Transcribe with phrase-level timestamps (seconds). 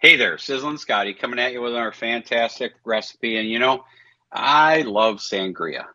[0.00, 3.36] Hey there, Sizzlin Scotty coming at you with our fantastic recipe.
[3.36, 3.84] And you know,
[4.30, 5.86] I love sangria.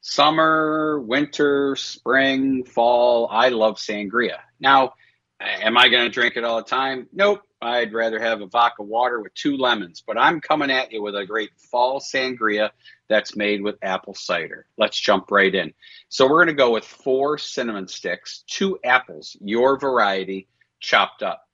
[0.00, 4.38] Summer, winter, spring, fall, I love sangria.
[4.58, 4.94] Now,
[5.38, 7.08] am I going to drink it all the time?
[7.12, 7.42] Nope.
[7.60, 11.14] I'd rather have a vodka water with two lemons, but I'm coming at you with
[11.14, 12.70] a great fall sangria
[13.10, 14.64] that's made with apple cider.
[14.78, 15.74] Let's jump right in.
[16.08, 20.48] So, we're going to go with four cinnamon sticks, two apples, your variety,
[20.80, 21.45] chopped up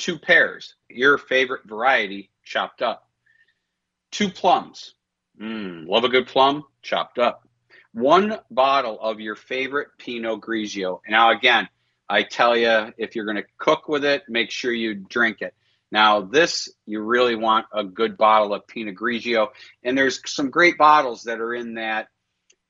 [0.00, 3.08] two pears, your favorite variety, chopped up.
[4.10, 4.94] Two plums.
[5.40, 7.46] Mmm, love a good plum, chopped up.
[7.92, 11.00] One bottle of your favorite Pinot Grigio.
[11.08, 11.68] Now, again,
[12.08, 15.54] I tell you, if you're going to cook with it, make sure you drink it.
[15.92, 19.48] Now, this, you really want a good bottle of Pinot Grigio.
[19.82, 22.08] And there's some great bottles that are in that